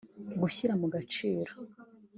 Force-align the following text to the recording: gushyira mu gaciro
gushyira 0.39 0.73
mu 0.81 0.87
gaciro 0.93 1.51